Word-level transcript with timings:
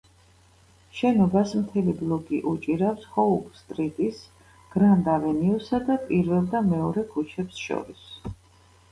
შენობას 0.99 1.51
მთელი 1.57 1.91
ბლოკი 1.97 2.37
უჭირავს 2.51 3.03
ჰოუპ 3.17 3.51
სტრიტის, 3.59 4.21
გრანდ 4.77 5.09
ავენიუსა 5.17 5.81
და 5.91 5.99
პირველ 6.07 6.47
და 6.55 6.63
მეორე 6.71 7.05
ქუჩებს 7.13 7.61
შორის. 7.67 8.01